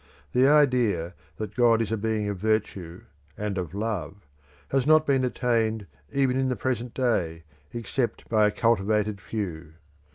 The 0.31 0.47
idea 0.49 1.13
that 1.37 1.53
God 1.53 1.79
is 1.79 1.91
a 1.91 1.95
being 1.95 2.27
of 2.27 2.39
virtue 2.39 3.01
and 3.37 3.55
of 3.59 3.75
love 3.75 4.25
has 4.71 4.87
not 4.87 5.05
been 5.05 5.23
attained 5.23 5.85
even 6.11 6.39
in 6.39 6.49
the 6.49 6.55
present 6.55 6.95
day 6.95 7.43
except 7.71 8.27
by 8.27 8.47
a 8.47 8.51
cultivated 8.51 9.21
few. 9.21 9.73